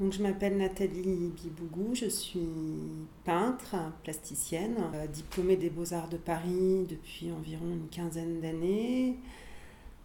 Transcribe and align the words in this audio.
Donc, 0.00 0.12
je 0.12 0.22
m'appelle 0.22 0.56
Nathalie 0.56 1.30
Bibougou, 1.36 1.94
je 1.94 2.06
suis 2.06 2.48
peintre, 3.24 3.76
plasticienne, 4.02 4.76
euh, 4.94 5.06
diplômée 5.06 5.56
des 5.56 5.70
Beaux-Arts 5.70 6.08
de 6.08 6.16
Paris 6.16 6.86
depuis 6.88 7.30
environ 7.30 7.66
une 7.66 7.88
quinzaine 7.88 8.40
d'années. 8.40 9.16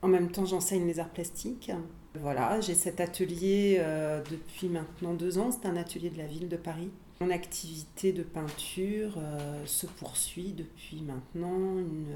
En 0.02 0.08
même 0.08 0.30
temps, 0.30 0.46
j'enseigne 0.46 0.86
les 0.86 1.00
arts 1.00 1.10
plastiques. 1.10 1.72
Voilà, 2.16 2.62
j'ai 2.62 2.76
cet 2.76 3.00
atelier 3.00 3.78
euh, 3.80 4.22
depuis 4.30 4.68
maintenant 4.68 5.14
deux 5.14 5.38
ans, 5.38 5.50
c'est 5.52 5.68
un 5.68 5.76
atelier 5.76 6.10
de 6.10 6.18
la 6.18 6.28
ville 6.28 6.50
de 6.50 6.58
Paris. 6.58 6.90
Mon 7.22 7.32
activité 7.32 8.12
de 8.12 8.24
peinture 8.24 9.16
euh, 9.18 9.66
se 9.66 9.88
poursuit 9.88 10.54
depuis 10.54 11.02
maintenant 11.02 11.80
une, 11.80 12.14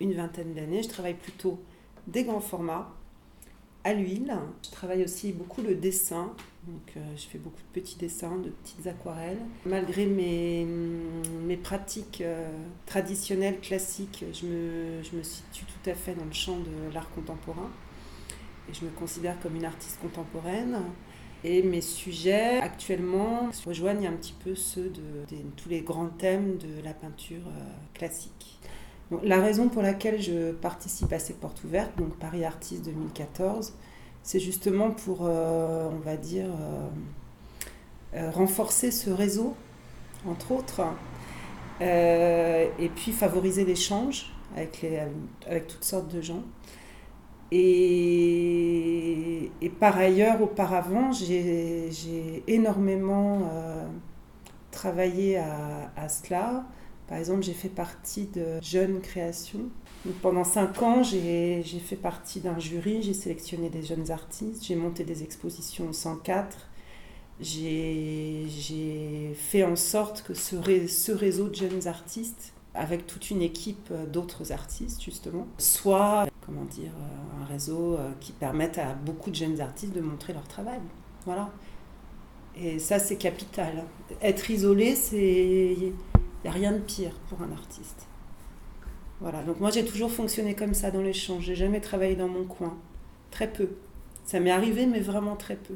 une 0.00 0.12
vingtaine 0.12 0.52
d'années. 0.54 0.82
Je 0.82 0.88
travaille 0.88 1.14
plutôt 1.14 1.58
des 2.06 2.24
grands 2.24 2.40
formats, 2.40 2.94
à 3.84 3.94
l'huile. 3.94 4.34
Je 4.64 4.70
travaille 4.70 5.04
aussi 5.04 5.32
beaucoup 5.32 5.62
le 5.62 5.74
dessin. 5.74 6.34
Euh, 6.68 7.00
je 7.16 7.22
fais 7.26 7.38
beaucoup 7.38 7.60
de 7.60 7.80
petits 7.80 7.96
dessins, 7.96 8.36
de 8.38 8.50
petites 8.50 8.86
aquarelles. 8.86 9.38
Malgré 9.64 10.06
mes, 10.06 10.66
mes 11.46 11.56
pratiques 11.56 12.20
euh, 12.20 12.50
traditionnelles, 12.86 13.60
classiques, 13.60 14.24
je 14.32 14.46
me, 14.46 15.02
je 15.02 15.16
me 15.16 15.22
situe 15.22 15.64
tout 15.64 15.90
à 15.90 15.94
fait 15.94 16.14
dans 16.14 16.24
le 16.24 16.32
champ 16.32 16.58
de 16.58 16.92
l'art 16.92 17.10
contemporain. 17.10 17.70
Et 18.68 18.74
je 18.74 18.84
me 18.84 18.90
considère 18.90 19.38
comme 19.40 19.56
une 19.56 19.64
artiste 19.64 20.00
contemporaine. 20.00 20.78
Et 21.44 21.62
mes 21.62 21.82
sujets 21.82 22.58
actuellement 22.58 23.50
rejoignent 23.64 24.08
un 24.08 24.16
petit 24.16 24.34
peu 24.42 24.56
ceux 24.56 24.90
de, 24.90 25.36
tous 25.56 25.68
les 25.68 25.82
grands 25.82 26.08
thèmes 26.08 26.56
de 26.56 26.82
la 26.82 26.94
peinture 26.94 27.46
euh, 27.46 27.62
classique 27.94 28.58
la 29.22 29.40
raison 29.40 29.68
pour 29.68 29.82
laquelle 29.82 30.20
je 30.20 30.52
participe 30.52 31.12
à 31.12 31.18
ces 31.18 31.34
portes 31.34 31.62
ouvertes, 31.64 31.96
donc 31.96 32.16
Paris 32.16 32.44
Artiste 32.44 32.84
2014, 32.86 33.74
c'est 34.26 34.40
justement 34.40 34.90
pour, 34.90 35.20
euh, 35.22 35.88
on 35.88 36.00
va 36.00 36.16
dire, 36.16 36.46
euh, 36.46 36.88
euh, 38.14 38.30
renforcer 38.32 38.90
ce 38.90 39.08
réseau, 39.08 39.54
entre 40.26 40.50
autres, 40.50 40.82
et 41.80 42.90
puis 42.96 43.12
favoriser 43.12 43.64
l'échange 43.64 44.32
avec, 44.56 44.84
avec 45.46 45.68
toutes 45.68 45.84
sortes 45.84 46.12
de 46.12 46.20
gens. 46.20 46.42
Et, 47.52 49.52
par 49.78 49.96
ailleurs, 49.96 50.42
auparavant, 50.42 51.12
j'ai 51.12 52.42
énormément 52.48 53.42
travaillé 54.72 55.36
à, 55.36 55.92
à 55.96 56.08
cela 56.08 56.64
par 57.08 57.18
exemple, 57.18 57.42
j'ai 57.42 57.52
fait 57.52 57.68
partie 57.68 58.26
de 58.26 58.60
Jeunes 58.62 59.00
Créations. 59.00 59.68
pendant 60.22 60.44
cinq 60.44 60.82
ans, 60.82 61.02
j'ai 61.02 61.62
fait 61.62 61.96
partie 61.96 62.40
d'un 62.40 62.58
jury, 62.58 63.02
j'ai 63.02 63.14
sélectionné 63.14 63.68
des 63.70 63.82
jeunes 63.82 64.10
artistes, 64.10 64.64
j'ai 64.64 64.76
monté 64.76 65.04
des 65.04 65.22
expositions 65.22 65.88
au 65.88 65.92
104. 65.92 66.68
J'ai 67.40 69.32
fait 69.36 69.62
en 69.62 69.76
sorte 69.76 70.22
que 70.22 70.34
ce, 70.34 70.56
ce 70.88 71.12
réseau 71.12 71.48
de 71.48 71.54
jeunes 71.54 71.86
artistes, 71.86 72.52
avec 72.74 73.06
toute 73.06 73.30
une 73.30 73.42
équipe 73.42 73.92
d'autres 74.12 74.52
artistes 74.52 75.02
justement, 75.02 75.46
soit 75.58 76.26
comment 76.46 76.64
dire, 76.64 76.92
un 77.40 77.44
réseau 77.44 77.94
euh, 77.94 78.10
qui 78.20 78.32
permette 78.32 78.78
à 78.78 78.94
beaucoup 78.94 79.30
de 79.30 79.34
jeunes 79.34 79.60
artistes 79.60 79.92
de 79.92 80.00
montrer 80.00 80.32
leur 80.32 80.46
travail. 80.46 80.80
Voilà. 81.24 81.50
Et 82.56 82.78
ça, 82.78 82.98
c'est 82.98 83.16
capital. 83.16 83.84
Être 84.22 84.50
isolé, 84.50 84.94
c'est 84.94 85.92
a 86.46 86.50
rien 86.50 86.72
de 86.72 86.78
pire 86.78 87.12
pour 87.28 87.42
un 87.42 87.52
artiste. 87.52 88.06
Voilà, 89.20 89.42
donc 89.42 89.60
moi 89.60 89.70
j'ai 89.70 89.84
toujours 89.84 90.10
fonctionné 90.10 90.54
comme 90.54 90.74
ça 90.74 90.90
dans 90.90 91.00
l'échange. 91.00 91.44
J'ai 91.44 91.54
jamais 91.54 91.80
travaillé 91.80 92.16
dans 92.16 92.28
mon 92.28 92.44
coin. 92.44 92.76
Très 93.30 93.50
peu. 93.50 93.70
Ça 94.24 94.40
m'est 94.40 94.50
arrivé, 94.50 94.86
mais 94.86 95.00
vraiment 95.00 95.36
très 95.36 95.56
peu. 95.56 95.74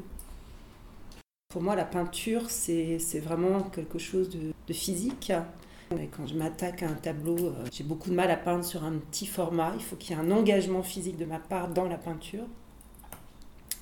Pour 1.49 1.61
moi, 1.61 1.75
la 1.75 1.85
peinture, 1.85 2.49
c'est 2.49 2.97
vraiment 3.23 3.61
quelque 3.61 3.99
chose 3.99 4.29
de, 4.29 4.53
physique. 4.73 5.33
Quand 5.89 6.25
je 6.25 6.35
m'attaque 6.35 6.83
à 6.83 6.87
un 6.87 6.93
tableau, 6.93 7.37
euh, 7.37 7.65
j'ai 7.73 7.83
beaucoup 7.83 8.09
de 8.09 8.15
mal 8.15 8.31
à 8.31 8.37
peindre 8.37 8.63
sur 8.63 8.85
un 8.85 8.93
petit 8.93 9.25
format. 9.25 9.73
Il 9.75 9.83
faut 9.83 9.97
qu'il 9.97 10.15
y 10.15 10.19
ait 10.19 10.21
un 10.21 10.31
engagement 10.31 10.83
physique 10.83 11.17
de 11.17 11.25
ma 11.25 11.39
part 11.39 11.67
dans 11.67 11.89
la 11.89 11.97
peinture. 11.97 12.45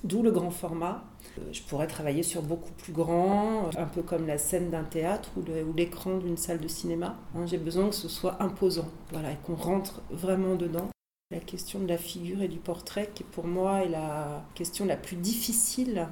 D'où 0.04 0.24
le 0.24 0.32
grand 0.32 0.52
format. 0.52 1.04
Euh, 1.38 1.42
je 1.52 1.62
pourrais 1.64 1.88
travailler 1.88 2.24
sur 2.24 2.42
beaucoup 2.42 2.72
plus 2.72 2.94
grand, 2.94 3.66
euh, 3.66 3.72
un 3.78 3.86
peu 3.86 4.02
comme 4.02 4.28
la 4.28 4.38
scène 4.38 4.70
d'un 4.70 4.84
théâtre 4.84 5.30
ou 5.38 5.44
l'écran 5.76 6.18
d'une 6.18 6.38
salle 6.38 6.60
de 6.60 6.68
cinéma. 6.68 7.18
Hein, 7.36 7.46
j'ai 7.46 7.58
besoin 7.58 7.90
que 7.90 7.96
ce 7.96 8.08
soit 8.08 8.42
imposant, 8.42 8.88
voilà, 9.12 9.32
et 9.32 9.38
qu'on 9.46 9.56
rentre 9.56 10.02
vraiment 10.10 10.56
dedans. 10.56 10.88
La 11.32 11.40
question 11.40 11.80
de 11.80 11.88
la 11.88 11.98
figure 11.98 12.42
et 12.42 12.48
du 12.48 12.58
portrait, 12.58 13.12
qui 13.14 13.24
pour 13.24 13.46
moi 13.46 13.84
est 13.84 13.90
la 13.90 14.44
question 14.56 14.86
la 14.86 14.96
plus 14.96 15.18
difficile. 15.18 16.08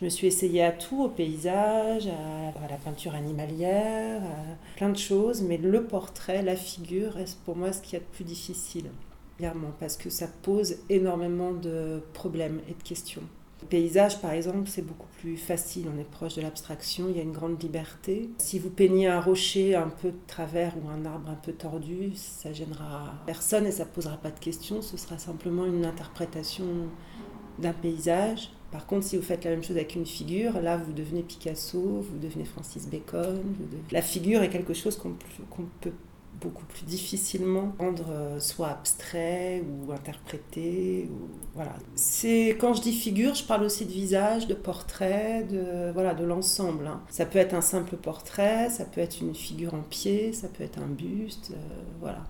Je 0.00 0.04
me 0.04 0.10
suis 0.10 0.26
essayée 0.26 0.62
à 0.62 0.72
tout, 0.72 1.02
au 1.04 1.08
paysage, 1.08 2.06
à, 2.06 2.68
la 2.68 2.76
peinture 2.76 3.14
animalière, 3.14 4.22
à 4.22 4.76
plein 4.76 4.90
de 4.90 4.98
choses, 4.98 5.42
mais 5.42 5.56
le 5.56 5.84
portrait, 5.84 6.42
la 6.42 6.54
figure, 6.54 7.14
reste 7.14 7.40
pour 7.44 7.56
moi 7.56 7.72
ce 7.72 7.80
qu'il 7.80 7.94
y 7.94 7.96
a 7.96 8.00
de 8.00 8.04
plus 8.04 8.24
difficile? 8.24 8.90
Parce 9.78 9.96
que 9.96 10.10
ça 10.10 10.26
pose 10.42 10.76
énormément 10.88 11.52
de 11.52 12.02
problèmes 12.12 12.60
et 12.68 12.74
de 12.74 12.82
questions. 12.82 13.22
Le 13.62 13.66
paysage, 13.66 14.20
par 14.20 14.32
exemple, 14.32 14.68
c'est 14.68 14.82
beaucoup 14.82 15.08
plus 15.18 15.36
facile, 15.36 15.88
on 15.92 15.98
est 15.98 16.08
proche 16.08 16.36
de 16.36 16.42
l'abstraction, 16.42 17.06
il 17.10 17.16
y 17.16 17.20
a 17.20 17.22
une 17.22 17.32
grande 17.32 17.60
liberté. 17.60 18.30
Si 18.38 18.58
vous 18.58 18.70
peignez 18.70 19.08
un 19.08 19.20
rocher 19.20 19.74
un 19.74 19.88
peu 19.88 20.10
de 20.10 20.18
travers 20.28 20.74
ou 20.76 20.88
un 20.88 21.04
arbre 21.04 21.28
un 21.28 21.34
peu 21.34 21.52
tordu, 21.52 22.12
ça 22.14 22.52
gênera 22.52 23.14
personne 23.26 23.66
et 23.66 23.72
ça 23.72 23.84
posera 23.84 24.16
pas 24.16 24.30
de 24.30 24.38
questions, 24.38 24.80
ce 24.80 24.96
sera 24.96 25.18
simplement 25.18 25.66
une 25.66 25.84
interprétation 25.84 26.64
d'un 27.58 27.72
paysage. 27.72 28.50
Par 28.70 28.86
contre, 28.86 29.06
si 29.06 29.16
vous 29.16 29.22
faites 29.22 29.44
la 29.44 29.50
même 29.50 29.64
chose 29.64 29.76
avec 29.76 29.94
une 29.96 30.06
figure, 30.06 30.60
là, 30.60 30.76
vous 30.76 30.92
devenez 30.92 31.22
Picasso, 31.22 31.80
vous 31.80 32.18
devenez 32.18 32.44
Francis 32.44 32.86
Bacon. 32.86 33.42
La 33.90 34.02
figure 34.02 34.42
est 34.42 34.50
quelque 34.50 34.74
chose 34.74 34.96
qu'on 34.96 35.16
peut 35.80 35.92
beaucoup 36.40 36.64
plus 36.66 36.84
difficilement 36.84 37.74
rendre 37.78 38.10
euh, 38.10 38.40
soit 38.40 38.68
abstrait 38.68 39.62
ou 39.62 39.92
interprété. 39.92 41.08
Voilà. 41.54 41.74
C'est, 41.94 42.56
quand 42.58 42.74
je 42.74 42.82
dis 42.82 42.92
figure, 42.92 43.34
je 43.34 43.44
parle 43.44 43.64
aussi 43.64 43.84
de 43.84 43.92
visage, 43.92 44.46
de 44.46 44.54
portrait, 44.54 45.44
de, 45.44 45.90
voilà, 45.92 46.14
de 46.14 46.24
l'ensemble. 46.24 46.86
Hein. 46.86 47.00
Ça 47.10 47.26
peut 47.26 47.38
être 47.38 47.54
un 47.54 47.60
simple 47.60 47.96
portrait, 47.96 48.70
ça 48.70 48.84
peut 48.84 49.00
être 49.00 49.20
une 49.20 49.34
figure 49.34 49.74
en 49.74 49.82
pied, 49.82 50.32
ça 50.32 50.48
peut 50.48 50.64
être 50.64 50.78
un 50.78 50.86
buste. 50.86 51.52
Euh, 51.52 51.56
voilà. 52.00 52.24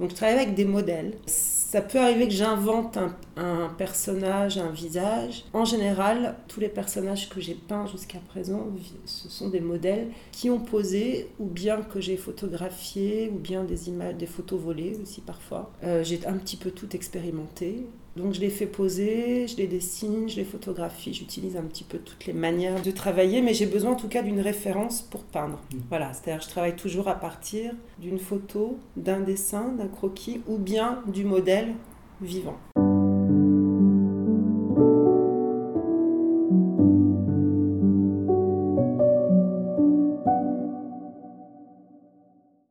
Donc 0.00 0.10
je 0.10 0.14
travaille 0.14 0.36
avec 0.36 0.54
des 0.54 0.64
modèles. 0.64 1.14
Ça 1.26 1.82
peut 1.82 1.98
arriver 1.98 2.28
que 2.28 2.34
j'invente 2.34 2.98
un, 3.36 3.68
personnage, 3.76 4.56
un 4.56 4.70
visage. 4.70 5.44
En 5.52 5.66
général, 5.66 6.36
tous 6.48 6.60
les 6.60 6.68
personnages 6.68 7.28
que 7.28 7.40
j'ai 7.40 7.54
peints 7.54 7.86
jusqu'à 7.86 8.20
présent, 8.20 8.68
ce 9.04 9.28
sont 9.28 9.50
des 9.50 9.60
modèles 9.60 10.08
qui 10.32 10.48
ont 10.48 10.60
posé, 10.60 11.28
ou 11.38 11.44
bien 11.44 11.82
que 11.82 12.00
j'ai 12.00 12.16
photographié, 12.16 13.30
ou 13.34 13.38
bien 13.38 13.64
des 13.64 13.88
images, 13.88 14.14
des 14.14 14.26
photos 14.26 14.58
volées 14.58 14.96
aussi 15.02 15.20
parfois. 15.20 15.70
Euh, 15.84 16.02
j'ai 16.02 16.24
un 16.26 16.38
petit 16.38 16.56
peu 16.56 16.70
tout 16.70 16.96
expérimenté. 16.96 17.86
Donc 18.18 18.34
je 18.34 18.40
les 18.40 18.50
fais 18.50 18.66
poser, 18.66 19.46
je 19.46 19.56
les 19.56 19.68
dessine, 19.68 20.28
je 20.28 20.34
les 20.34 20.44
photographie, 20.44 21.14
j'utilise 21.14 21.56
un 21.56 21.62
petit 21.62 21.84
peu 21.84 21.98
toutes 21.98 22.26
les 22.26 22.32
manières 22.32 22.82
de 22.82 22.90
travailler, 22.90 23.40
mais 23.42 23.54
j'ai 23.54 23.66
besoin 23.66 23.92
en 23.92 23.96
tout 23.96 24.08
cas 24.08 24.22
d'une 24.22 24.40
référence 24.40 25.02
pour 25.02 25.22
peindre. 25.22 25.60
Mmh. 25.72 25.76
Voilà, 25.88 26.12
c'est-à-dire 26.12 26.42
je 26.42 26.48
travaille 26.48 26.74
toujours 26.74 27.06
à 27.06 27.14
partir 27.14 27.72
d'une 28.00 28.18
photo, 28.18 28.76
d'un 28.96 29.20
dessin, 29.20 29.68
d'un 29.68 29.86
croquis 29.86 30.40
ou 30.48 30.58
bien 30.58 31.00
du 31.06 31.24
modèle 31.24 31.74
vivant. 32.20 32.58